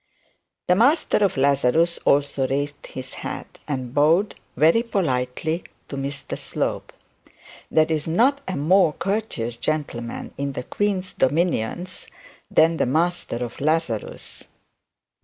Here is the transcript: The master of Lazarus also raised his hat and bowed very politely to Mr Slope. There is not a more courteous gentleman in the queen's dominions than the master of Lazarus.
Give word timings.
The 0.67 0.73
master 0.73 1.17
of 1.19 1.37
Lazarus 1.37 1.99
also 2.05 2.47
raised 2.47 2.87
his 2.87 3.13
hat 3.13 3.59
and 3.67 3.93
bowed 3.93 4.33
very 4.57 4.81
politely 4.81 5.63
to 5.89 5.95
Mr 5.95 6.35
Slope. 6.35 6.91
There 7.69 7.85
is 7.87 8.07
not 8.07 8.41
a 8.47 8.55
more 8.57 8.93
courteous 8.93 9.57
gentleman 9.57 10.33
in 10.39 10.53
the 10.53 10.63
queen's 10.63 11.13
dominions 11.13 12.07
than 12.49 12.77
the 12.77 12.87
master 12.87 13.45
of 13.45 13.61
Lazarus. 13.61 14.45